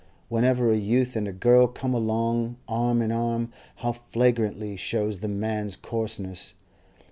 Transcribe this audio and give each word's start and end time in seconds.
Whenever 0.29 0.71
a 0.71 0.77
youth 0.77 1.15
and 1.15 1.27
a 1.27 1.31
girl 1.31 1.67
come 1.67 1.93
along 1.93 2.57
arm 2.67 3.03
in 3.03 3.11
arm, 3.11 3.53
how 3.75 3.91
flagrantly 3.91 4.75
shows 4.75 5.19
the 5.19 5.27
man's 5.27 5.75
coarseness! 5.75 6.55